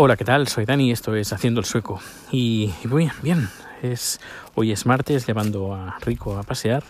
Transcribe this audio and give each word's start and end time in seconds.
Hola, 0.00 0.16
¿qué 0.16 0.24
tal? 0.24 0.46
Soy 0.46 0.64
Dani, 0.64 0.92
esto 0.92 1.16
es 1.16 1.32
Haciendo 1.32 1.58
el 1.58 1.66
Sueco. 1.66 1.98
Y, 2.30 2.72
y 2.84 2.86
muy 2.86 3.02
bien, 3.02 3.12
bien. 3.20 3.48
Es, 3.82 4.20
hoy 4.54 4.70
es 4.70 4.86
martes, 4.86 5.26
llevando 5.26 5.74
a 5.74 5.98
Rico 6.02 6.38
a 6.38 6.44
pasear. 6.44 6.84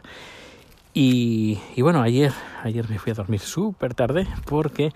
Y, 0.92 1.58
y 1.74 1.80
bueno, 1.80 2.02
ayer, 2.02 2.32
ayer 2.64 2.86
me 2.90 2.98
fui 2.98 3.12
a 3.12 3.14
dormir 3.14 3.40
súper 3.40 3.94
tarde 3.94 4.26
porque 4.44 4.92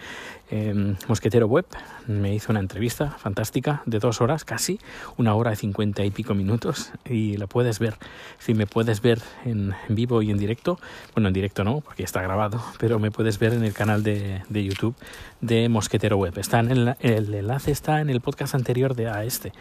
eh, 0.55 0.95
Mosquetero 1.09 1.47
Web 1.47 1.65
me 2.07 2.35
hizo 2.35 2.53
una 2.53 2.61
entrevista 2.61 3.13
fantástica 3.13 3.83
de 3.87 3.99
dos 3.99 4.21
horas 4.21 4.45
casi, 4.45 4.79
una 5.17 5.35
hora 5.35 5.55
y 5.55 5.57
cincuenta 5.57 6.05
y 6.05 6.11
pico 6.11 6.35
minutos 6.35 6.93
y 7.09 7.39
la 7.39 7.47
puedes 7.47 7.79
ver, 7.79 7.95
si 8.39 8.53
me 8.53 8.67
puedes 8.67 9.01
ver 9.01 9.23
en, 9.47 9.73
vivo 9.89 10.21
y 10.21 10.31
en 10.31 10.37
directo, 10.37 10.79
bueno 11.15 11.29
en 11.29 11.33
directo 11.33 11.65
no 11.65 11.81
porque 11.81 12.03
está 12.03 12.21
grabado, 12.21 12.63
pero 12.79 12.99
me 12.99 13.11
puedes 13.11 13.39
ver 13.39 13.55
en 13.55 13.65
el 13.65 13.73
canal 13.73 14.03
de, 14.03 14.43
YouTube 14.51 14.95
de 15.41 15.71
Mosquetero 15.71 16.19
Web. 16.19 16.37
Está 16.37 16.61
en 16.61 16.71
el, 16.71 17.35
enlace 17.35 17.71
está 17.71 18.03
en 18.03 18.11
el 18.11 18.21
podcast 18.21 18.55
anterior 18.55 18.95
de 18.95 19.09
a 19.09 19.25
este. 19.25 19.53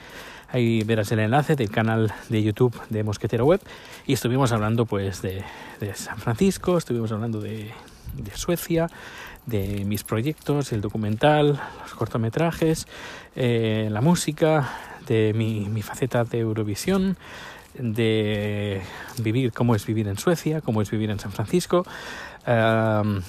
Ahí 0.49 0.83
verás 0.83 1.09
el 1.13 1.19
enlace 1.19 1.55
del 1.55 1.71
canal 1.71 2.11
de 2.27 2.43
YouTube 2.43 2.77
de 2.89 3.05
Mosquetero 3.05 3.45
Web 3.45 3.61
y 4.05 4.11
estuvimos 4.11 4.51
hablando 4.51 4.85
pues 4.85 5.21
de, 5.21 5.41
San 5.93 6.17
Francisco, 6.17 6.77
estuvimos 6.77 7.13
hablando 7.13 7.39
de, 7.39 7.71
Suecia, 8.35 8.87
de 9.45 9.83
mis 9.85 10.03
proyectos, 10.03 10.71
el 10.71 10.81
documental, 10.81 11.59
los 11.81 11.93
cortometrajes, 11.93 12.87
eh, 13.35 13.87
la 13.91 14.01
música, 14.01 14.69
de 15.07 15.33
mi, 15.33 15.67
mi, 15.67 15.81
faceta 15.81 16.23
de 16.23 16.39
Eurovisión, 16.39 17.17
de 17.77 18.81
vivir, 19.17 19.51
cómo 19.51 19.75
es 19.75 19.85
vivir 19.85 20.07
en 20.07 20.17
Suecia, 20.17 20.61
cómo 20.61 20.81
es 20.81 20.91
vivir 20.91 21.09
en 21.09 21.19
San 21.19 21.31
Francisco, 21.31 21.85
um, 22.47 23.21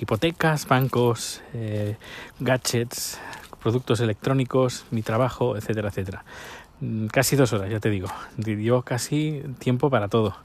hipotecas, 0.00 0.66
bancos, 0.66 1.42
eh, 1.54 1.96
gadgets, 2.40 3.20
productos 3.62 4.00
electrónicos, 4.00 4.84
mi 4.90 5.02
trabajo, 5.02 5.56
etcétera, 5.56 5.88
etcétera. 5.88 6.24
Casi 7.12 7.36
dos 7.36 7.52
horas, 7.52 7.70
ya 7.70 7.80
te 7.80 7.88
digo. 7.88 8.08
Dio 8.36 8.82
casi 8.82 9.42
tiempo 9.58 9.88
para 9.90 10.08
todo. 10.08 10.36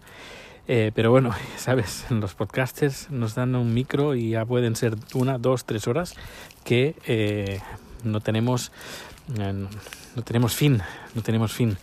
Eh, 0.67 0.91
pero 0.93 1.11
bueno, 1.11 1.31
sabes, 1.57 2.05
los 2.09 2.35
podcasters 2.35 3.09
nos 3.09 3.35
dan 3.35 3.55
un 3.55 3.73
micro 3.73 4.15
y 4.15 4.31
ya 4.31 4.45
pueden 4.45 4.75
ser 4.75 4.95
una, 5.13 5.37
dos, 5.37 5.65
tres 5.65 5.87
horas 5.87 6.15
que 6.63 6.95
eh, 7.05 7.61
no 8.03 8.21
tenemos 8.21 8.71
eh, 9.39 9.67
no 10.15 10.21
tenemos 10.23 10.55
fin, 10.55 10.81
no 11.15 11.21
tenemos 11.21 11.53
fin. 11.53 11.77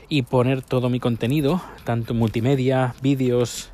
y 0.10 0.24
poner 0.24 0.62
todo 0.62 0.90
mi 0.90 1.00
contenido, 1.00 1.62
tanto 1.84 2.14
multimedia, 2.14 2.96
vídeos, 3.02 3.72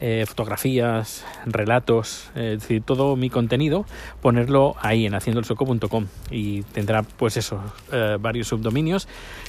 eh, 0.00 0.24
fotografías, 0.28 1.24
relatos, 1.44 2.30
eh, 2.36 2.52
es 2.54 2.60
decir, 2.60 2.82
todo 2.82 3.16
mi 3.16 3.30
contenido, 3.30 3.84
ponerlo 4.22 4.76
ahí 4.80 5.06
en 5.06 5.14
haciendoelsoco.com 5.14 6.06
y 6.30 6.62
tendrá 6.62 7.02
pues 7.02 7.36
eso, 7.36 7.60
eh, 7.90 8.16
varios 8.20 8.46
subdominios, 8.46 9.08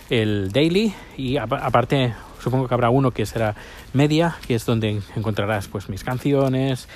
el 0.10 0.52
daily 0.52 0.92
y 1.18 1.38
aparte 1.38 2.16
supongo 2.40 2.68
que 2.68 2.74
habrá 2.74 2.90
uno 2.90 3.12
que 3.12 3.28
será 3.28 3.54
media, 3.94 4.38
que 4.48 4.56
es 4.56 4.66
donde 4.66 5.02
encontrarás 5.16 5.68
pues 5.68 5.88
mis 5.88 6.04
canciones, 6.04 6.88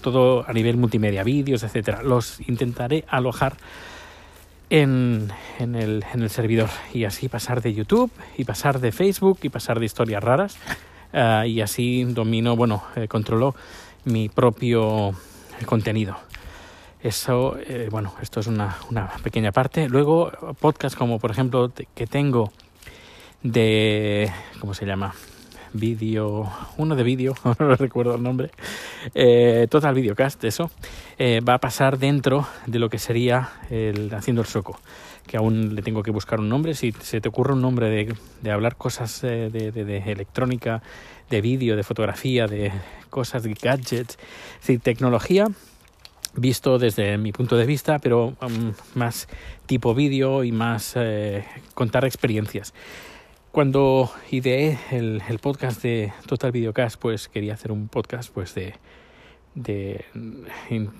todo 0.00 0.48
a 0.48 0.52
nivel 0.52 0.76
multimedia, 0.76 1.24
vídeos, 1.24 1.64
etcétera. 1.64 2.02
Los 2.02 2.38
intentaré 2.48 3.04
alojar 3.08 3.56
en, 4.70 5.28
en, 5.58 5.74
el, 5.74 6.04
en 6.14 6.22
el 6.22 6.30
servidor 6.30 6.68
y 6.94 7.04
así 7.04 7.28
pasar 7.28 7.62
de 7.62 7.74
YouTube 7.74 8.12
y 8.38 8.44
pasar 8.44 8.78
de 8.78 8.92
Facebook 8.92 9.40
y 9.42 9.48
pasar 9.48 9.80
de 9.80 9.86
historias 9.86 10.22
raras 10.22 10.56
uh, 11.12 11.44
y 11.44 11.60
así 11.60 12.04
domino, 12.04 12.56
bueno, 12.56 12.82
eh, 12.96 13.08
controlo 13.08 13.54
mi 14.04 14.28
propio 14.28 15.12
contenido. 15.66 16.16
Eso, 17.02 17.56
eh, 17.58 17.88
bueno, 17.90 18.14
esto 18.22 18.40
es 18.40 18.46
una, 18.46 18.76
una, 18.90 19.08
pequeña 19.22 19.50
parte. 19.50 19.88
Luego, 19.88 20.30
podcast 20.60 20.96
como 20.96 21.18
por 21.18 21.30
ejemplo 21.30 21.72
que 21.94 22.06
tengo 22.06 22.52
de, 23.42 24.30
¿cómo 24.60 24.74
se 24.74 24.86
llama? 24.86 25.14
Vídeo, 25.74 26.50
uno 26.76 26.96
de 26.96 27.02
vídeo, 27.02 27.34
no 27.58 27.76
recuerdo 27.76 28.14
el 28.14 28.22
nombre, 28.22 28.50
eh, 29.14 29.66
Total 29.70 29.94
Videocast, 29.94 30.44
eso, 30.44 30.70
eh, 31.18 31.40
va 31.40 31.54
a 31.54 31.58
pasar 31.58 31.98
dentro 31.98 32.46
de 32.66 32.78
lo 32.78 32.88
que 32.88 32.98
sería 32.98 33.50
el 33.70 34.12
Haciendo 34.14 34.42
el 34.42 34.48
Soco 34.48 34.78
que 35.26 35.36
aún 35.36 35.74
le 35.74 35.82
tengo 35.82 36.02
que 36.02 36.10
buscar 36.10 36.40
un 36.40 36.48
nombre. 36.48 36.74
Si 36.74 36.92
se 36.92 37.20
te 37.20 37.28
ocurre 37.28 37.54
un 37.54 37.62
nombre 37.62 37.88
de, 37.88 38.14
de 38.42 38.50
hablar 38.50 38.76
cosas 38.76 39.22
eh, 39.24 39.50
de, 39.50 39.98
electrónica, 39.98 40.82
de 41.30 41.40
vídeo, 41.40 41.76
de 41.76 41.82
fotografía, 41.82 42.46
de 42.46 42.72
cosas 43.10 43.42
de 43.42 43.54
gadgets, 43.54 44.18
es 44.18 44.60
decir, 44.60 44.80
tecnología, 44.80 45.46
visto 46.34 46.78
desde 46.78 47.18
mi 47.18 47.32
punto 47.32 47.56
de 47.56 47.66
vista, 47.66 47.98
pero 47.98 48.34
um, 48.40 48.72
más 48.94 49.28
tipo 49.66 49.94
vídeo 49.94 50.44
y 50.44 50.52
más 50.52 50.94
eh, 50.96 51.44
contar 51.74 52.04
experiencias. 52.04 52.72
Cuando 53.52 54.10
ideé 54.30 54.78
el, 54.92 55.20
podcast 55.38 55.82
de 55.82 56.10
Total 56.26 56.50
Videocast, 56.52 56.98
pues 56.98 57.28
quería 57.28 57.52
hacer 57.52 57.70
un 57.70 57.88
podcast 57.88 58.32
pues 58.32 58.54
de, 58.54 58.76
de 59.54 60.06
in, 60.70 60.90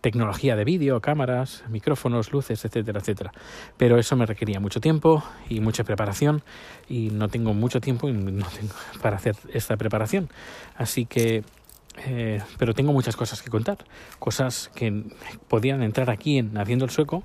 tecnología 0.00 0.54
de 0.54 0.64
vídeo, 0.64 1.00
cámaras, 1.00 1.64
micrófonos, 1.68 2.30
luces, 2.30 2.64
etcétera, 2.64 3.00
etcétera. 3.00 3.32
Pero 3.76 3.98
eso 3.98 4.14
me 4.14 4.24
requería 4.24 4.60
mucho 4.60 4.80
tiempo 4.80 5.24
y 5.48 5.58
mucha 5.58 5.82
preparación 5.82 6.42
y 6.88 7.10
no 7.10 7.26
tengo 7.26 7.54
mucho 7.54 7.80
tiempo 7.80 8.08
y 8.08 8.12
no 8.12 8.46
tengo 8.46 8.74
para 9.02 9.16
hacer 9.16 9.34
esta 9.52 9.76
preparación. 9.76 10.30
Así 10.76 11.06
que 11.06 11.42
eh, 12.06 12.40
pero 12.56 12.72
tengo 12.72 12.92
muchas 12.92 13.16
cosas 13.16 13.42
que 13.42 13.50
contar, 13.50 13.78
cosas 14.20 14.70
que 14.76 15.06
podían 15.48 15.82
entrar 15.82 16.08
aquí 16.08 16.38
en 16.38 16.56
Haciendo 16.56 16.84
el 16.84 16.92
Sueco, 16.92 17.24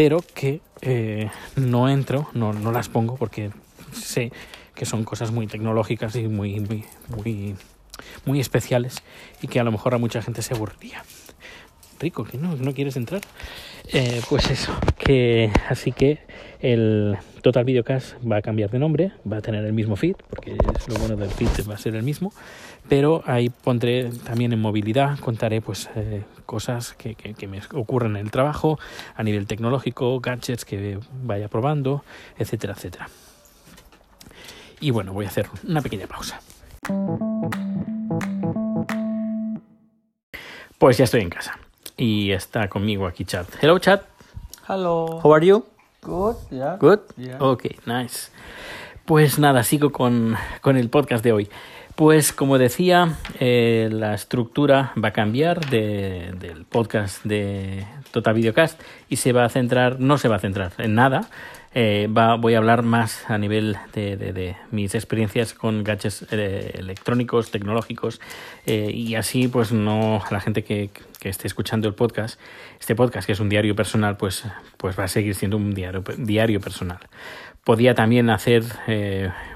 pero 0.00 0.24
que 0.34 0.62
eh, 0.80 1.28
no 1.56 1.90
entro, 1.90 2.30
no, 2.32 2.54
no 2.54 2.72
las 2.72 2.88
pongo 2.88 3.16
porque 3.16 3.50
sé 3.92 4.32
que 4.74 4.86
son 4.86 5.04
cosas 5.04 5.30
muy 5.30 5.46
tecnológicas 5.46 6.16
y 6.16 6.26
muy, 6.26 6.58
muy, 6.58 6.86
muy, 8.24 8.40
especiales 8.40 9.02
y 9.42 9.48
que 9.48 9.60
a 9.60 9.62
lo 9.62 9.70
mejor 9.70 9.94
a 9.94 9.98
mucha 9.98 10.22
gente 10.22 10.40
se 10.40 10.54
aburriría 10.54 11.04
rico, 12.00 12.24
que 12.24 12.38
no, 12.38 12.56
quieres 12.74 12.96
entrar. 12.96 13.20
Eh, 13.92 14.20
pues 14.28 14.50
eso, 14.50 14.72
que 14.98 15.50
así 15.68 15.92
que 15.92 16.18
el 16.60 17.16
Total 17.42 17.64
Videocast 17.64 18.14
va 18.30 18.36
a 18.36 18.42
cambiar 18.42 18.70
de 18.70 18.78
nombre, 18.78 19.12
va 19.30 19.38
a 19.38 19.40
tener 19.40 19.64
el 19.64 19.72
mismo 19.72 19.96
feed, 19.96 20.16
porque 20.28 20.52
es 20.52 20.88
lo 20.88 20.94
bueno 20.96 21.16
del 21.16 21.30
feed, 21.30 21.48
va 21.68 21.74
a 21.74 21.78
ser 21.78 21.94
el 21.94 22.02
mismo, 22.02 22.32
pero 22.88 23.22
ahí 23.26 23.50
pondré 23.50 24.10
también 24.24 24.52
en 24.52 24.60
movilidad, 24.60 25.18
contaré 25.18 25.60
pues 25.60 25.88
eh, 25.96 26.22
cosas 26.46 26.94
que, 26.94 27.14
que, 27.14 27.34
que, 27.34 27.48
me 27.48 27.60
ocurren 27.74 28.16
en 28.16 28.26
el 28.26 28.30
trabajo, 28.30 28.78
a 29.16 29.22
nivel 29.22 29.46
tecnológico, 29.46 30.20
gadgets 30.20 30.64
que 30.64 30.98
vaya 31.22 31.48
probando, 31.48 32.04
etcétera, 32.38 32.74
etcétera. 32.74 33.08
Y 34.80 34.90
bueno, 34.90 35.12
voy 35.12 35.26
a 35.26 35.28
hacer 35.28 35.46
una 35.66 35.82
pequeña 35.82 36.06
pausa. 36.06 36.40
Pues 40.78 40.96
ya 40.96 41.04
estoy 41.04 41.20
en 41.20 41.28
casa 41.28 41.58
y 42.00 42.32
está 42.32 42.68
conmigo 42.68 43.06
aquí 43.06 43.24
Chad. 43.24 43.46
Hello 43.60 43.78
Chad. 43.78 44.00
Hello. 44.66 45.20
How 45.22 45.34
are 45.34 45.46
you? 45.46 45.66
Good, 46.02 46.36
yeah. 46.50 46.76
Good? 46.80 47.00
Yeah. 47.18 47.36
Ok, 47.40 47.66
nice. 47.84 48.30
Pues 49.04 49.38
nada, 49.38 49.62
sigo 49.64 49.92
con, 49.92 50.34
con 50.62 50.78
el 50.78 50.88
podcast 50.88 51.22
de 51.22 51.32
hoy. 51.32 51.50
Pues 51.96 52.32
como 52.32 52.56
decía, 52.56 53.16
eh, 53.38 53.90
la 53.92 54.14
estructura 54.14 54.94
va 55.02 55.08
a 55.08 55.12
cambiar 55.12 55.68
de, 55.68 56.32
del 56.38 56.64
podcast 56.64 57.22
de 57.24 57.86
Total 58.12 58.32
Videocast 58.32 58.80
y 59.10 59.16
se 59.16 59.32
va 59.32 59.44
a 59.44 59.50
centrar, 59.50 60.00
no 60.00 60.16
se 60.16 60.28
va 60.28 60.36
a 60.36 60.38
centrar 60.38 60.72
en 60.78 60.94
nada, 60.94 61.28
eh, 61.72 62.08
va, 62.08 62.34
voy 62.34 62.54
a 62.54 62.58
hablar 62.58 62.82
más 62.82 63.30
a 63.30 63.38
nivel 63.38 63.76
de, 63.92 64.56
mis 64.72 64.94
experiencias 64.96 65.54
con 65.54 65.84
gadgets 65.84 66.26
eh, 66.32 66.72
electrónicos, 66.74 67.52
tecnológicos, 67.52 68.20
eh, 68.66 68.90
y 68.92 69.14
así 69.14 69.46
pues 69.46 69.70
no 69.70 70.20
la 70.32 70.40
gente 70.40 70.64
que, 70.64 70.90
que, 71.20 71.28
esté 71.28 71.46
escuchando 71.46 71.86
el 71.86 71.94
podcast, 71.94 72.40
este 72.80 72.96
podcast 72.96 73.24
que 73.24 73.32
es 73.32 73.40
un 73.40 73.48
diario 73.48 73.76
personal, 73.76 74.16
pues, 74.16 74.44
pues 74.78 74.98
va 74.98 75.04
a 75.04 75.08
seguir 75.08 75.36
siendo 75.36 75.58
un 75.58 75.72
diario, 75.72 76.02
diario 76.18 76.60
personal. 76.60 76.98
Podía 77.62 77.94
también 77.94 78.30
hacer 78.30 78.64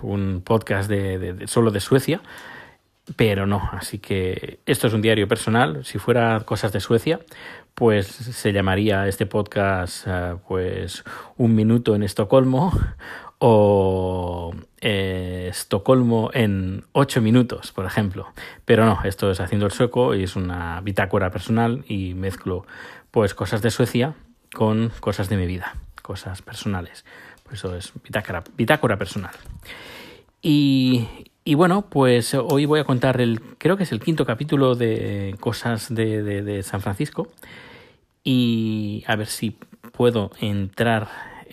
un 0.02 0.43
podcast 0.44 0.88
de, 0.88 1.46
solo 1.46 1.70
de 1.70 1.81
Suecia, 1.81 2.20
pero 3.16 3.46
no, 3.46 3.68
así 3.72 3.98
que 3.98 4.60
esto 4.66 4.86
es 4.86 4.92
un 4.92 5.02
diario 5.02 5.28
personal. 5.28 5.84
Si 5.84 5.98
fuera 5.98 6.40
cosas 6.40 6.72
de 6.72 6.80
Suecia, 6.80 7.20
pues 7.74 8.06
se 8.06 8.52
llamaría 8.52 9.06
este 9.08 9.26
podcast 9.26 10.06
uh, 10.06 10.38
pues 10.46 11.04
un 11.36 11.54
minuto 11.54 11.94
en 11.94 12.02
Estocolmo 12.02 12.72
o 13.38 14.54
eh, 14.80 15.48
Estocolmo 15.50 16.30
en 16.32 16.84
ocho 16.92 17.20
minutos, 17.20 17.72
por 17.72 17.84
ejemplo. 17.84 18.32
Pero 18.64 18.86
no, 18.86 19.00
esto 19.04 19.30
es 19.30 19.40
haciendo 19.40 19.66
el 19.66 19.72
sueco 19.72 20.14
y 20.14 20.22
es 20.22 20.36
una 20.36 20.80
bitácora 20.80 21.30
personal 21.30 21.84
y 21.88 22.14
mezclo 22.14 22.66
pues 23.10 23.34
cosas 23.34 23.60
de 23.60 23.70
Suecia 23.70 24.14
con 24.54 24.90
cosas 25.00 25.28
de 25.28 25.36
mi 25.36 25.46
vida, 25.46 25.74
cosas 26.02 26.42
personales. 26.42 27.04
Pues 27.42 27.58
eso 27.58 27.76
es 27.76 27.92
bitácora, 28.02 28.42
bitácora 28.56 28.96
personal. 28.96 29.34
Y, 30.40 31.06
y 31.46 31.55
bueno, 31.55 31.82
pues 31.91 32.32
hoy 32.32 32.64
voy 32.64 32.81
a 32.81 32.85
contar 32.85 33.20
el, 33.20 33.38
creo 33.58 33.76
que 33.76 33.82
es 33.82 33.93
el 33.93 34.00
quinto 34.00 34.25
capítulo 34.25 34.75
de 34.75 35.37
Cosas 35.41 35.94
de, 35.94 36.23
de, 36.23 36.62
San 36.62 36.81
Francisco. 36.81 37.29
Y 38.23 39.05
a 39.06 39.14
ver 39.17 39.26
si 39.26 39.58
puedo 39.93 40.31
entrar 40.41 41.08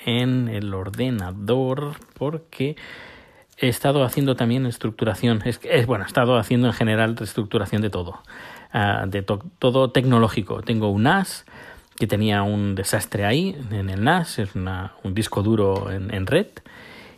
en 0.05 0.47
el 0.47 0.73
ordenador 0.73 1.95
porque 2.13 2.77
he 3.57 3.67
estado 3.67 4.05
haciendo 4.05 4.37
también 4.37 4.65
estructuración. 4.65 5.41
Es, 5.43 5.59
es 5.63 5.85
bueno, 5.85 6.05
he 6.05 6.07
estado 6.07 6.37
haciendo 6.37 6.67
en 6.67 6.73
general 6.73 7.17
reestructuración 7.17 7.81
de 7.81 7.89
todo, 7.89 8.21
uh, 8.73 9.09
de 9.09 9.23
to, 9.23 9.43
todo 9.59 9.91
tecnológico. 9.91 10.61
Tengo 10.61 10.89
un 10.89 11.03
NAS 11.03 11.45
que 11.97 12.07
tenía 12.07 12.43
un 12.43 12.75
desastre 12.75 13.25
ahí 13.25 13.57
en 13.71 13.89
el 13.89 14.05
NAS, 14.05 14.39
es 14.39 14.55
una, 14.55 14.93
un 15.03 15.13
disco 15.13 15.43
duro 15.43 15.91
en, 15.91 16.13
en 16.13 16.27
red. 16.27 16.47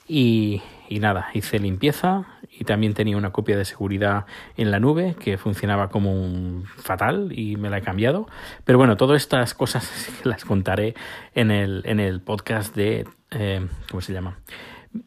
Y, 0.07 0.63
y 0.89 0.99
nada, 0.99 1.29
hice 1.35 1.59
limpieza 1.59 2.25
y 2.59 2.63
también 2.65 2.93
tenía 2.93 3.17
una 3.17 3.31
copia 3.31 3.57
de 3.57 3.65
seguridad 3.65 4.25
en 4.57 4.71
la 4.71 4.79
nube 4.79 5.15
que 5.19 5.37
funcionaba 5.37 5.89
como 5.89 6.13
un 6.13 6.65
fatal 6.77 7.31
y 7.31 7.55
me 7.55 7.69
la 7.69 7.79
he 7.79 7.81
cambiado. 7.81 8.27
Pero 8.63 8.77
bueno, 8.77 8.97
todas 8.97 9.21
estas 9.21 9.53
cosas 9.53 10.09
las 10.23 10.45
contaré 10.45 10.95
en 11.33 11.51
el, 11.51 11.81
en 11.85 11.99
el 11.99 12.21
podcast 12.21 12.75
de, 12.75 13.07
eh, 13.31 13.67
¿cómo 13.89 14.01
se 14.01 14.13
llama? 14.13 14.37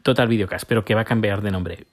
Total 0.03 0.27
Videocast, 0.27 0.65
pero 0.67 0.83
que 0.83 0.95
va 0.95 1.01
a 1.01 1.05
cambiar 1.05 1.41
de 1.41 1.51
nombre. 1.51 1.85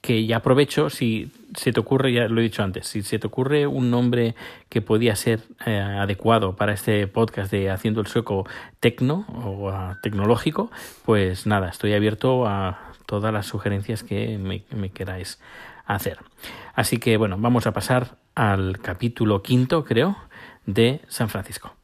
Que 0.00 0.26
ya 0.26 0.38
aprovecho, 0.38 0.90
si 0.90 1.30
se 1.54 1.72
te 1.72 1.78
ocurre, 1.78 2.12
ya 2.12 2.26
lo 2.26 2.40
he 2.40 2.42
dicho 2.42 2.64
antes, 2.64 2.88
si 2.88 3.02
se 3.02 3.20
te 3.20 3.26
ocurre 3.28 3.68
un 3.68 3.88
nombre 3.90 4.34
que 4.68 4.80
podía 4.80 5.14
ser 5.14 5.42
eh, 5.64 5.78
adecuado 5.78 6.56
para 6.56 6.72
este 6.72 7.06
podcast 7.06 7.52
de 7.52 7.70
Haciendo 7.70 8.00
el 8.00 8.08
Sueco 8.08 8.44
Tecno 8.80 9.26
o 9.28 9.70
uh, 9.70 9.94
tecnológico, 10.02 10.72
pues 11.04 11.46
nada, 11.46 11.68
estoy 11.68 11.92
abierto 11.92 12.48
a 12.48 12.91
todas 13.12 13.30
las 13.30 13.44
sugerencias 13.44 14.02
que 14.02 14.38
me, 14.38 14.88
queráis 14.88 15.38
hacer. 15.84 16.16
Así 16.72 16.96
que 16.96 17.18
bueno, 17.18 17.36
vamos 17.38 17.66
a 17.66 17.72
pasar 17.72 18.16
al 18.34 18.78
capítulo 18.78 19.42
quinto, 19.42 19.84
creo, 19.84 20.16
de 20.64 21.02
San 21.08 21.28
Francisco. 21.28 21.74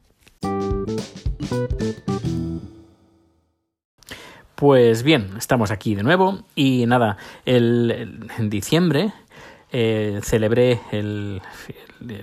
Pues 4.55 5.03
bien, 5.03 5.29
estamos 5.37 5.69
aquí 5.69 5.93
de 5.93 6.01
nuevo 6.01 6.45
y 6.55 6.87
nada, 6.87 7.17
el, 7.45 8.27
en 8.39 8.49
diciembre 8.49 9.13
eh, 9.71 10.21
celebré 10.23 10.81
el, 10.91 11.43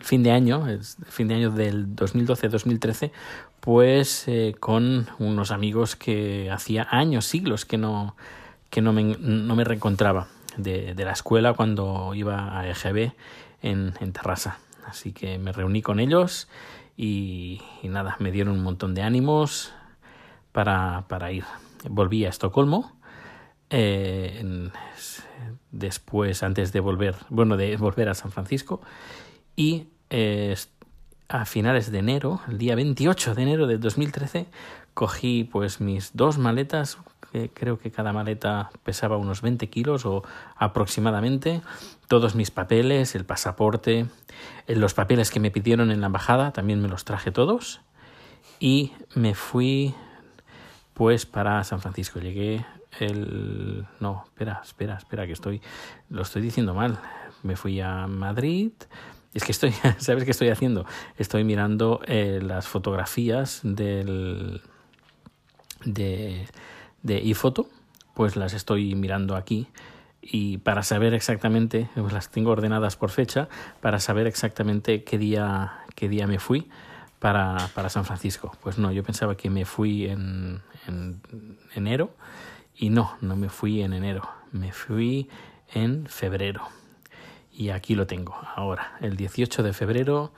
fin 0.00 0.24
de 0.24 0.32
año, 0.32 0.66
el 0.66 0.82
fin 0.82 1.28
de 1.28 1.34
año 1.34 1.52
del 1.52 1.94
2012-2013, 1.94 3.12
pues 3.60 4.26
eh, 4.26 4.56
con 4.58 5.06
unos 5.20 5.52
amigos 5.52 5.94
que 5.94 6.50
hacía 6.50 6.88
años, 6.90 7.24
siglos 7.24 7.64
que 7.64 7.78
no, 7.78 8.16
que 8.76 8.82
no 8.82 8.92
me, 8.92 9.16
no 9.18 9.56
me 9.56 9.64
reencontraba 9.64 10.28
de, 10.58 10.92
de, 10.92 11.04
la 11.06 11.12
escuela 11.12 11.54
cuando 11.54 12.14
iba 12.14 12.60
a 12.60 12.68
EGB 12.68 13.12
en, 13.62 13.94
en 14.00 14.12
Terrassa. 14.12 14.58
Así 14.84 15.12
que 15.12 15.38
me 15.38 15.50
reuní 15.50 15.80
con 15.80 15.98
ellos 15.98 16.46
y, 16.94 17.62
nada, 17.84 18.16
me 18.18 18.30
dieron 18.30 18.52
un 18.52 18.62
montón 18.62 18.94
de 18.94 19.00
ánimos 19.00 19.72
para, 20.52 21.06
para 21.08 21.32
ir. 21.32 21.44
Volví 21.88 22.26
a 22.26 22.28
Estocolmo. 22.28 22.92
Eh, 23.70 24.68
después, 25.70 26.42
antes 26.42 26.70
de 26.74 26.80
volver, 26.80 27.14
bueno, 27.30 27.56
de 27.56 27.78
volver 27.78 28.10
a 28.10 28.14
San 28.14 28.30
Francisco. 28.30 28.82
Y 29.56 29.86
eh, 30.10 30.54
a 31.28 31.46
finales 31.46 31.90
de 31.90 32.00
enero, 32.00 32.42
el 32.46 32.58
día 32.58 32.74
28 32.74 33.34
de 33.34 33.42
enero 33.42 33.66
de 33.66 33.78
2013, 33.78 34.48
cogí 34.92 35.44
pues 35.44 35.80
mis 35.80 36.14
dos 36.14 36.36
maletas, 36.36 36.98
creo 37.54 37.78
que 37.78 37.90
cada 37.90 38.12
maleta 38.12 38.70
pesaba 38.82 39.16
unos 39.16 39.42
20 39.42 39.68
kilos 39.68 40.06
o 40.06 40.22
aproximadamente, 40.56 41.62
todos 42.08 42.34
mis 42.34 42.50
papeles, 42.50 43.14
el 43.14 43.24
pasaporte, 43.24 44.06
eh, 44.66 44.76
los 44.76 44.94
papeles 44.94 45.30
que 45.30 45.40
me 45.40 45.50
pidieron 45.50 45.90
en 45.90 46.00
la 46.00 46.06
embajada, 46.06 46.52
también 46.52 46.80
me 46.80 46.88
los 46.88 47.04
traje 47.04 47.30
todos 47.30 47.80
y 48.60 48.92
me 49.14 49.34
fui 49.34 49.94
pues 50.94 51.26
para 51.26 51.62
San 51.64 51.80
Francisco. 51.80 52.20
Llegué 52.20 52.64
el... 53.00 53.86
No, 54.00 54.24
espera, 54.26 54.60
espera, 54.64 54.96
espera, 54.96 55.26
que 55.26 55.32
estoy... 55.32 55.60
Lo 56.08 56.22
estoy 56.22 56.42
diciendo 56.42 56.74
mal. 56.74 56.98
Me 57.42 57.56
fui 57.56 57.80
a 57.80 58.06
Madrid, 58.06 58.72
es 59.36 59.44
que 59.44 59.52
estoy, 59.52 59.72
¿sabes 59.98 60.24
qué 60.24 60.30
estoy 60.30 60.48
haciendo? 60.48 60.86
Estoy 61.18 61.44
mirando 61.44 62.00
eh, 62.06 62.40
las 62.42 62.66
fotografías 62.66 63.60
del, 63.62 64.62
de, 65.84 66.48
de 67.06 67.16
iPhoto, 67.18 67.68
pues 68.14 68.36
las 68.36 68.52
estoy 68.52 68.94
mirando 68.94 69.36
aquí 69.36 69.68
y 70.20 70.58
para 70.58 70.82
saber 70.82 71.14
exactamente, 71.14 71.88
pues 71.94 72.12
las 72.12 72.30
tengo 72.30 72.50
ordenadas 72.50 72.96
por 72.96 73.10
fecha, 73.10 73.48
para 73.80 74.00
saber 74.00 74.26
exactamente 74.26 75.04
qué 75.04 75.18
día, 75.18 75.84
qué 75.94 76.08
día 76.08 76.26
me 76.26 76.40
fui 76.40 76.68
para, 77.20 77.70
para 77.74 77.88
San 77.88 78.04
Francisco. 78.04 78.52
Pues 78.60 78.76
no, 78.76 78.90
yo 78.90 79.04
pensaba 79.04 79.36
que 79.36 79.50
me 79.50 79.64
fui 79.64 80.06
en, 80.06 80.60
en 80.88 81.20
enero 81.74 82.10
y 82.74 82.90
no, 82.90 83.16
no 83.20 83.36
me 83.36 83.48
fui 83.48 83.82
en 83.82 83.92
enero, 83.92 84.28
me 84.50 84.72
fui 84.72 85.28
en 85.72 86.06
febrero 86.06 86.62
y 87.52 87.70
aquí 87.70 87.94
lo 87.94 88.06
tengo 88.06 88.36
ahora. 88.56 88.96
El 89.00 89.16
18 89.16 89.62
de 89.62 89.72
febrero 89.72 90.32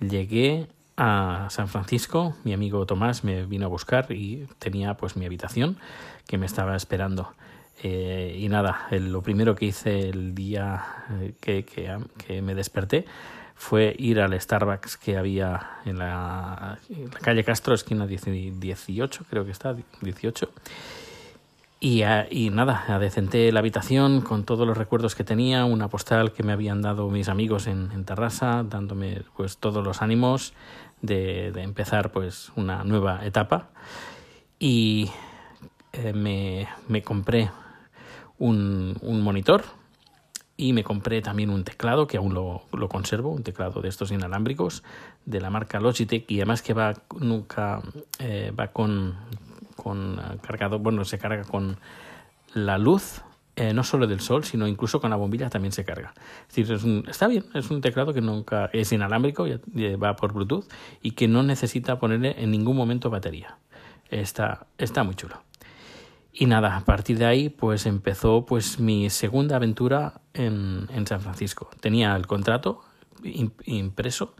llegué 0.00 0.68
a 1.02 1.46
San 1.48 1.68
Francisco, 1.68 2.36
mi 2.44 2.52
amigo 2.52 2.84
Tomás 2.84 3.24
me 3.24 3.46
vino 3.46 3.64
a 3.64 3.68
buscar 3.70 4.12
y 4.12 4.46
tenía 4.58 4.98
pues 4.98 5.16
mi 5.16 5.24
habitación 5.24 5.78
que 6.26 6.36
me 6.36 6.44
estaba 6.44 6.76
esperando. 6.76 7.32
Eh, 7.82 8.36
y 8.38 8.50
nada, 8.50 8.86
lo 8.90 9.22
primero 9.22 9.54
que 9.54 9.64
hice 9.64 10.10
el 10.10 10.34
día 10.34 10.84
eh, 11.22 11.32
que, 11.40 11.64
que, 11.64 12.42
me 12.42 12.54
desperté 12.54 13.06
fue 13.54 13.96
ir 13.98 14.20
al 14.20 14.38
Starbucks 14.38 14.98
que 14.98 15.16
había 15.16 15.78
en 15.86 15.98
la, 15.98 16.78
calle 17.22 17.44
Castro, 17.44 17.74
esquina 17.74 18.06
18, 18.06 19.24
creo 19.30 19.46
que 19.46 19.52
está, 19.52 19.74
18 20.02 20.52
y, 21.82 22.02
a, 22.02 22.28
y 22.30 22.50
nada, 22.50 22.84
adecenté 22.88 23.50
la 23.52 23.60
habitación 23.60 24.20
con 24.20 24.44
todos 24.44 24.66
los 24.66 24.76
recuerdos 24.76 25.14
que 25.14 25.24
tenía, 25.24 25.64
una 25.64 25.88
postal 25.88 26.32
que 26.32 26.42
me 26.42 26.52
habían 26.52 26.82
dado 26.82 27.08
mis 27.08 27.30
amigos 27.30 27.66
en, 27.66 27.90
en 27.92 28.04
dándome 28.04 29.22
pues 29.34 29.56
todos 29.56 29.82
los 29.82 30.02
ánimos 30.02 30.52
de, 31.02 31.48
empezar 31.56 32.12
pues 32.12 32.52
una 32.56 32.84
nueva 32.84 33.24
etapa. 33.24 33.70
Y 34.58 35.10
eh, 35.92 36.12
me, 36.12 36.68
me, 36.88 37.02
compré 37.02 37.50
un, 38.38 38.96
un, 39.00 39.22
monitor 39.22 39.64
y 40.56 40.72
me 40.72 40.84
compré 40.84 41.22
también 41.22 41.50
un 41.50 41.64
teclado 41.64 42.06
que 42.06 42.18
aún 42.18 42.34
lo, 42.34 42.62
lo, 42.72 42.88
conservo, 42.88 43.30
un 43.30 43.42
teclado 43.42 43.80
de 43.80 43.88
estos 43.88 44.12
inalámbricos 44.12 44.82
de 45.24 45.40
la 45.40 45.48
marca 45.50 45.80
Logitech 45.80 46.30
y 46.30 46.36
además 46.36 46.60
que 46.60 46.74
va 46.74 46.94
nunca 47.18 47.80
eh, 48.18 48.52
va 48.58 48.68
con 48.68 49.16
con 49.80 50.18
eh, 50.18 50.38
cargado, 50.42 50.78
bueno, 50.78 51.04
se 51.04 51.18
carga 51.18 51.44
con 51.44 51.78
la 52.54 52.78
luz, 52.78 53.22
eh, 53.60 53.74
no 53.74 53.84
solo 53.84 54.06
del 54.06 54.20
sol, 54.20 54.42
sino 54.44 54.66
incluso 54.66 55.02
con 55.02 55.10
la 55.10 55.16
bombilla 55.16 55.50
también 55.50 55.70
se 55.70 55.84
carga. 55.84 56.14
Es 56.48 56.56
decir, 56.56 56.72
es 56.72 56.82
un, 56.82 57.04
está 57.06 57.28
bien, 57.28 57.44
es 57.52 57.70
un 57.70 57.82
teclado 57.82 58.14
que 58.14 58.22
nunca 58.22 58.70
es 58.72 58.90
inalámbrico, 58.90 59.46
va 60.02 60.16
por 60.16 60.32
Bluetooth 60.32 60.64
y 61.02 61.10
que 61.10 61.28
no 61.28 61.42
necesita 61.42 61.98
ponerle 61.98 62.36
en 62.38 62.52
ningún 62.52 62.74
momento 62.74 63.10
batería. 63.10 63.58
Está, 64.08 64.66
está 64.78 65.04
muy 65.04 65.14
chulo. 65.14 65.42
Y 66.32 66.46
nada, 66.46 66.74
a 66.74 66.86
partir 66.86 67.18
de 67.18 67.26
ahí 67.26 67.50
pues 67.50 67.84
empezó 67.84 68.46
pues 68.46 68.80
mi 68.80 69.10
segunda 69.10 69.56
aventura 69.56 70.22
en, 70.32 70.86
en 70.88 71.06
San 71.06 71.20
Francisco. 71.20 71.68
Tenía 71.80 72.16
el 72.16 72.26
contrato 72.26 72.80
impreso 73.66 74.36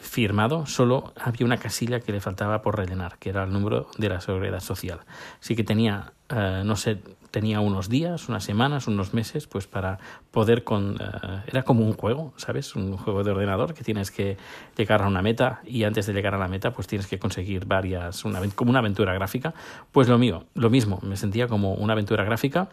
firmado, 0.00 0.66
solo 0.66 1.12
había 1.16 1.46
una 1.46 1.58
casilla 1.58 2.00
que 2.00 2.12
le 2.12 2.20
faltaba 2.20 2.62
por 2.62 2.76
rellenar, 2.76 3.18
que 3.18 3.30
era 3.30 3.44
el 3.44 3.52
número 3.52 3.88
de 3.96 4.08
la 4.08 4.20
seguridad 4.20 4.60
social. 4.60 5.00
Así 5.40 5.54
que 5.54 5.64
tenía, 5.64 6.12
eh, 6.28 6.62
no 6.64 6.76
sé, 6.76 6.98
tenía 7.30 7.60
unos 7.60 7.88
días, 7.88 8.28
unas 8.28 8.44
semanas, 8.44 8.86
unos 8.86 9.14
meses, 9.14 9.46
pues 9.46 9.66
para 9.66 9.98
poder 10.30 10.64
con... 10.64 10.96
Eh, 11.00 11.42
era 11.46 11.62
como 11.62 11.84
un 11.84 11.92
juego, 11.92 12.32
¿sabes? 12.36 12.74
Un 12.74 12.96
juego 12.96 13.22
de 13.22 13.30
ordenador 13.30 13.74
que 13.74 13.84
tienes 13.84 14.10
que 14.10 14.36
llegar 14.76 15.02
a 15.02 15.06
una 15.06 15.22
meta 15.22 15.60
y 15.64 15.84
antes 15.84 16.06
de 16.06 16.12
llegar 16.12 16.34
a 16.34 16.38
la 16.38 16.48
meta 16.48 16.72
pues 16.72 16.86
tienes 16.86 17.06
que 17.06 17.18
conseguir 17.18 17.66
varias, 17.66 18.24
una, 18.24 18.40
como 18.54 18.70
una 18.70 18.80
aventura 18.80 19.14
gráfica. 19.14 19.54
Pues 19.92 20.08
lo 20.08 20.18
mío, 20.18 20.46
lo 20.54 20.70
mismo, 20.70 21.00
me 21.02 21.16
sentía 21.16 21.48
como 21.48 21.74
una 21.74 21.92
aventura 21.92 22.24
gráfica 22.24 22.68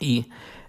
y 0.00 0.26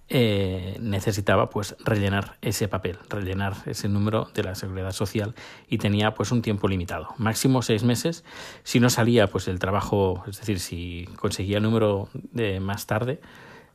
eh, 0.09 0.77
necesitaba 0.79 1.49
pues 1.49 1.75
rellenar 1.79 2.37
ese 2.41 2.67
papel, 2.67 2.97
rellenar 3.09 3.53
ese 3.67 3.87
número 3.87 4.27
de 4.33 4.43
la 4.43 4.55
seguridad 4.55 4.91
social 4.91 5.35
y 5.67 5.77
tenía 5.77 6.15
pues 6.15 6.31
un 6.31 6.41
tiempo 6.41 6.67
limitado, 6.67 7.13
máximo 7.17 7.61
seis 7.61 7.83
meses. 7.83 8.23
Si 8.63 8.79
no 8.79 8.89
salía 8.89 9.27
pues 9.27 9.47
el 9.47 9.59
trabajo, 9.59 10.23
es 10.27 10.39
decir, 10.39 10.59
si 10.59 11.07
conseguía 11.15 11.57
el 11.57 11.63
número 11.63 12.09
de 12.13 12.59
más 12.59 12.87
tarde, 12.87 13.21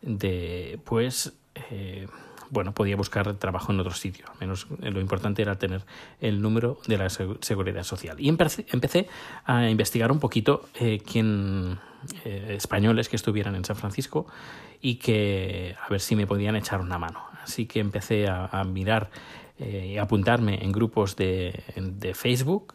de 0.03 0.81
pues 0.85 1.35
eh, 1.71 2.09
bueno, 2.51 2.73
podía 2.73 2.97
buscar 2.97 3.35
trabajo 3.35 3.73
en 3.73 3.81
otro 3.81 3.93
sitio. 3.93 4.27
menos 4.41 4.67
eh, 4.83 4.91
lo 4.91 5.01
importante 5.01 5.43
era 5.43 5.57
tener 5.57 5.85
el 6.21 6.41
número 6.43 6.79
de 6.87 6.99
la 6.99 7.09
seguridad 7.09 7.83
social. 7.83 8.17
Y 8.19 8.29
empecé, 8.29 9.09
a 9.45 9.69
investigar 9.69 10.13
un 10.13 10.21
poquito 10.21 10.69
quién 11.11 11.79
españoles 12.25 13.09
que 13.09 13.17
estuvieran 13.17 13.55
en 13.55 13.65
San 13.65 13.77
Francisco 13.77 14.27
y 14.81 14.97
que 14.97 15.77
a 15.83 15.89
ver 15.89 16.01
si 16.01 16.15
me 16.15 16.27
podían 16.27 16.57
echar 16.57 16.81
una 16.81 16.99
mano. 16.99 17.21
Así 17.43 17.67
que 17.67 17.81
empecé 17.81 18.27
a, 18.29 18.65
mirar 18.65 19.11
eh, 19.59 19.93
y 19.95 19.99
apuntarme 19.99 20.63
en 20.63 20.73
grupos 20.73 21.17
de, 21.17 21.63
Facebook 22.15 22.75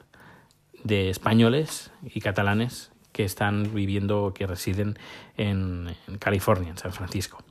de 0.84 1.10
españoles 1.10 1.92
y 2.04 2.22
catalanes 2.22 2.92
que 3.12 3.24
están 3.24 3.74
viviendo, 3.74 4.34
que 4.34 4.48
residen 4.48 4.98
en, 5.38 5.96
California, 6.20 6.70
en 6.70 6.78
San 6.78 6.94
Francisco. 6.94 7.44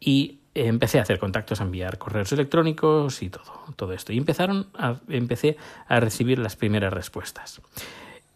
Y 0.00 0.40
empecé 0.54 0.98
a 0.98 1.02
hacer 1.02 1.18
contactos, 1.18 1.60
a 1.60 1.64
enviar 1.64 1.98
correos 1.98 2.32
electrónicos 2.32 3.22
y 3.22 3.30
todo, 3.30 3.64
todo 3.76 3.92
esto. 3.92 4.12
Y 4.12 4.18
empezaron 4.18 4.66
a, 4.74 5.00
empecé 5.08 5.56
a 5.88 6.00
recibir 6.00 6.38
las 6.38 6.56
primeras 6.56 6.92
respuestas. 6.92 7.60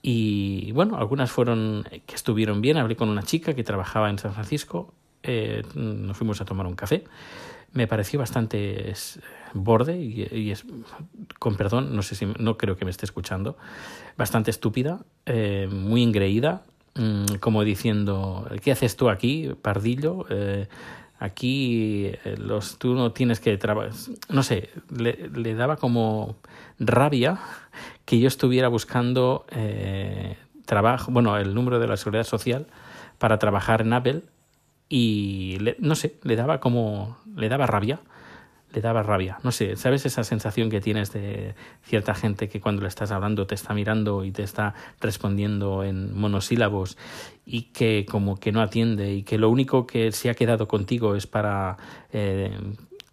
Y 0.02 0.72
bueno, 0.72 0.96
algunas 0.96 1.30
fueron 1.30 1.86
que 2.06 2.14
estuvieron 2.14 2.60
bien. 2.60 2.76
Hablé 2.76 2.96
con 2.96 3.08
una 3.08 3.22
chica 3.22 3.54
que 3.54 3.64
trabajaba 3.64 4.08
en 4.08 4.18
San 4.18 4.32
Francisco 4.34 4.94
eh, 5.26 5.62
nos 5.74 6.16
fuimos 6.16 6.40
a 6.40 6.44
tomar 6.44 6.66
un 6.66 6.76
café. 6.76 7.04
Me 7.72 7.86
pareció 7.88 8.20
bastante 8.20 8.94
borde 9.52 10.00
y, 10.00 10.50
es, 10.50 10.64
con 11.38 11.56
perdón, 11.56 11.94
no 11.94 12.02
sé 12.02 12.14
si, 12.14 12.26
no 12.38 12.56
creo 12.56 12.76
que 12.76 12.84
me 12.84 12.90
esté 12.90 13.04
escuchando, 13.04 13.56
bastante 14.16 14.50
estúpida, 14.50 15.00
eh, 15.26 15.68
muy 15.70 16.02
engreída, 16.02 16.62
mm, 16.94 17.34
como 17.40 17.64
diciendo, 17.64 18.48
¿qué 18.62 18.72
haces 18.72 18.96
tú 18.96 19.10
aquí, 19.10 19.50
pardillo? 19.60 20.26
Eh, 20.30 20.68
aquí 21.18 22.12
los, 22.38 22.78
tú 22.78 22.94
no 22.94 23.12
tienes 23.12 23.40
que 23.40 23.56
trabajar, 23.56 23.92
no 24.28 24.42
sé, 24.42 24.70
le, 24.90 25.54
daba 25.54 25.76
como 25.76 26.36
rabia 26.78 27.38
que 28.04 28.18
yo 28.18 28.28
estuviera 28.28 28.68
buscando 28.68 29.46
trabajo, 30.66 31.10
bueno, 31.10 31.36
el 31.38 31.54
número 31.54 31.78
de 31.78 31.88
la 31.88 31.96
seguridad 31.96 32.24
social 32.24 32.66
para 33.18 33.38
trabajar 33.38 33.80
en 33.80 33.92
Apple 33.92 34.22
y 34.88 35.58
no 35.78 35.94
sé, 35.94 36.16
le 36.22 36.36
daba 36.36 36.60
como, 36.60 37.18
le 37.34 37.48
daba 37.48 37.66
rabia, 37.66 38.00
le 38.76 38.82
daba 38.82 39.02
rabia, 39.02 39.38
no 39.42 39.52
sé, 39.52 39.74
¿sabes 39.76 40.04
esa 40.04 40.22
sensación 40.22 40.68
que 40.68 40.82
tienes 40.82 41.10
de 41.10 41.54
cierta 41.82 42.14
gente 42.14 42.50
que 42.50 42.60
cuando 42.60 42.82
le 42.82 42.88
estás 42.88 43.10
hablando 43.10 43.46
te 43.46 43.54
está 43.54 43.72
mirando 43.72 44.22
y 44.22 44.32
te 44.32 44.42
está 44.42 44.74
respondiendo 45.00 45.82
en 45.82 46.14
monosílabos 46.14 46.98
y 47.46 47.72
que 47.72 48.04
como 48.06 48.36
que 48.36 48.52
no 48.52 48.60
atiende 48.60 49.14
y 49.14 49.22
que 49.22 49.38
lo 49.38 49.48
único 49.48 49.86
que 49.86 50.12
se 50.12 50.28
ha 50.28 50.34
quedado 50.34 50.68
contigo 50.68 51.16
es 51.16 51.26
para 51.26 51.78
eh, 52.12 52.54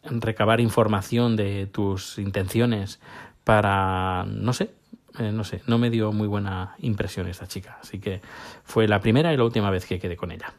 recabar 0.03 0.59
información 0.59 1.37
de 1.37 1.65
tus 1.67 2.17
intenciones 2.17 2.99
para, 3.45 4.25
no 4.25 4.51
sé, 4.51 4.71
eh, 5.17 5.31
no 5.31 5.45
sé, 5.45 5.61
no 5.65 5.77
me 5.77 5.89
dio 5.89 6.11
muy 6.11 6.27
buena 6.27 6.75
impresión 6.79 7.29
esta 7.29 7.47
chica, 7.47 7.77
así 7.79 7.99
que 7.99 8.19
fue 8.65 8.85
la 8.89 8.99
primera 8.99 9.33
y 9.33 9.37
la 9.37 9.45
última 9.45 9.69
vez 9.69 9.85
que 9.85 9.97
quedé 9.97 10.17
con 10.17 10.33
ella. 10.33 10.53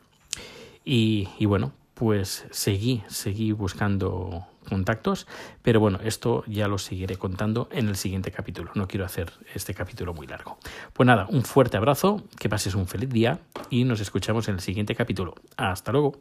Y, 0.83 1.29
y 1.39 1.45
bueno, 1.45 1.73
pues 1.93 2.47
seguí, 2.51 3.03
seguí 3.07 3.53
buscando 3.53 4.47
contactos, 4.65 5.27
pero 5.63 5.81
bueno, 5.81 5.99
esto 6.03 6.45
ya 6.47 6.69
lo 6.69 6.79
seguiré 6.79 7.17
contando 7.17 7.69
en 7.71 7.89
el 7.89 7.97
siguiente 7.97 8.31
capítulo. 8.31 8.71
No 8.75 8.89
quiero 8.89 9.05
hacer 9.05 9.33
este 9.55 9.75
capítulo 9.75 10.15
muy 10.15 10.27
largo. 10.27 10.59
Pues 10.93 11.07
nada, 11.07 11.27
un 11.29 11.45
fuerte 11.45 11.77
abrazo, 11.77 12.23
que 12.39 12.49
pases 12.49 12.75
un 12.75 12.87
feliz 12.87 13.11
día 13.11 13.39
y 13.71 13.85
nos 13.85 14.01
escuchamos 14.01 14.49
en 14.49 14.55
el 14.55 14.61
siguiente 14.61 14.95
capítulo. 14.95 15.35
Hasta 15.57 15.93
luego. 15.93 16.15